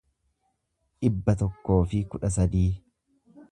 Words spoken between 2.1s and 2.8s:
kudha sadii